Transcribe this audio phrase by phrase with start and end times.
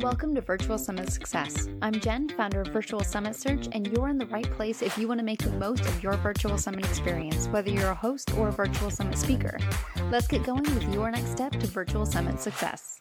[0.00, 1.68] Welcome to Virtual Summit Success.
[1.82, 5.08] I'm Jen, founder of Virtual Summit Search, and you're in the right place if you
[5.08, 8.46] want to make the most of your virtual summit experience, whether you're a host or
[8.46, 9.58] a virtual summit speaker.
[10.12, 13.00] Let's get going with your next step to virtual summit success.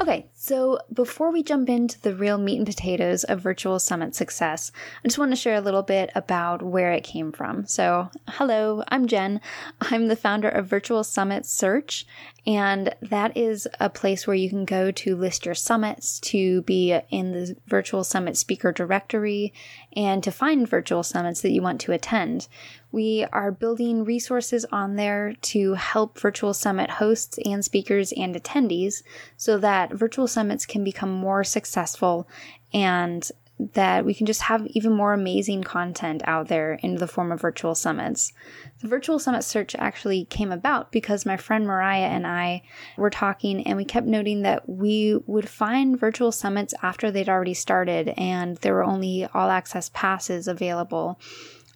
[0.00, 4.70] Okay, so before we jump into the real meat and potatoes of Virtual Summit success,
[5.04, 7.66] I just want to share a little bit about where it came from.
[7.66, 9.40] So, hello, I'm Jen.
[9.80, 12.06] I'm the founder of Virtual Summit Search,
[12.46, 16.98] and that is a place where you can go to list your summits, to be
[17.10, 19.52] in the Virtual Summit speaker directory,
[19.94, 22.48] and to find virtual summits that you want to attend.
[22.90, 29.02] We are building resources on there to help virtual summit hosts and speakers and attendees
[29.36, 32.26] so that virtual summits can become more successful
[32.72, 37.32] and that we can just have even more amazing content out there in the form
[37.32, 38.32] of virtual summits.
[38.80, 42.62] The virtual summit search actually came about because my friend Mariah and I
[42.96, 47.54] were talking and we kept noting that we would find virtual summits after they'd already
[47.54, 51.18] started and there were only all access passes available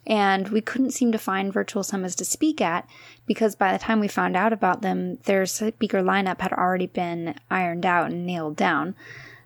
[0.05, 2.87] and we couldn't seem to find virtual summits to speak at
[3.25, 7.35] because by the time we found out about them, their speaker lineup had already been
[7.49, 8.95] ironed out and nailed down.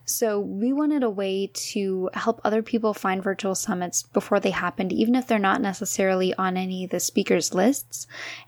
[0.09, 4.93] So we wanted a way to help other people find virtual summits before they happened,
[4.93, 8.07] even if they're not necessarily on any of the speakers lists.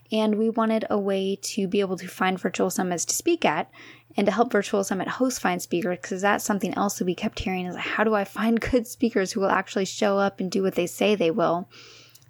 [0.09, 3.69] And we wanted a way to be able to find virtual summits to speak at
[4.15, 7.39] and to help virtual summit hosts find speakers because that's something else that we kept
[7.39, 10.63] hearing is how do I find good speakers who will actually show up and do
[10.63, 11.67] what they say they will?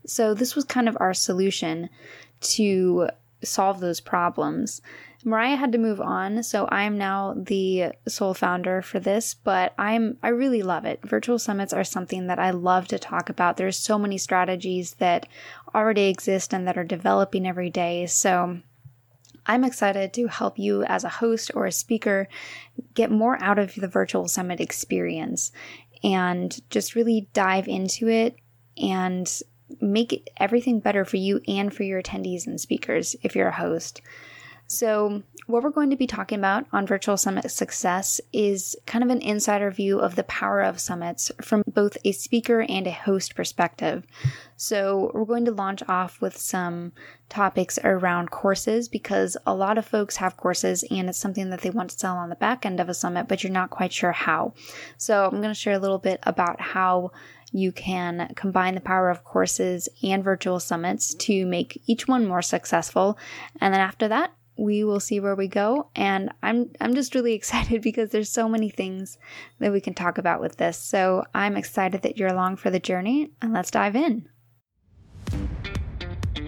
[0.08, 1.90] So this was kind of our solution
[2.42, 3.10] to
[3.44, 4.82] solve those problems.
[5.26, 9.74] Mariah had to move on, so I am now the sole founder for this, but
[9.78, 11.02] I'm I really love it.
[11.04, 13.58] Virtual summits are something that I love to talk about.
[13.58, 15.28] There's so many strategies that
[15.76, 18.06] already exist and that are developing every day.
[18.06, 18.60] So
[19.46, 22.28] I'm excited to help you as a host or a speaker
[22.94, 25.52] get more out of the virtual summit experience
[26.04, 28.36] and just really dive into it
[28.78, 29.42] and
[29.82, 34.02] make everything better for you and for your attendees and speakers if you're a host.
[34.72, 39.10] So, what we're going to be talking about on Virtual Summit Success is kind of
[39.10, 43.36] an insider view of the power of summits from both a speaker and a host
[43.36, 44.06] perspective.
[44.58, 46.92] So, we're going to launch off with some
[47.30, 51.72] topics around courses because a lot of folks have courses and it's something that they
[51.72, 54.12] want to sell on the back end of a summit, but you're not quite sure
[54.12, 54.54] how.
[54.98, 57.10] So, I'm going to share a little bit about how
[57.52, 62.42] you can combine the power of courses and virtual summits to make each one more
[62.42, 63.18] successful.
[63.60, 67.34] And then after that, we will see where we go and I'm I'm just really
[67.40, 69.18] excited because there's so many things
[69.60, 70.78] that we can talk about with this.
[70.78, 74.28] So I'm excited that you're along for the journey and let's dive in.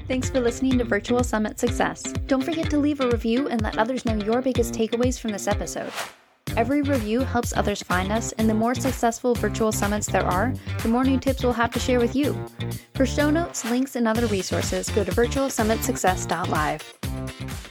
[0.08, 2.04] Thanks for listening to Virtual Summit Success.
[2.28, 5.48] Don't forget to leave a review and let others know your biggest takeaways from this
[5.48, 5.94] episode.
[6.62, 10.90] Every review helps others find us, and the more successful virtual summits there are, the
[10.90, 12.38] more new tips we'll have to share with you.
[12.94, 17.71] For show notes, links, and other resources, go to virtualsummitsuccess.live.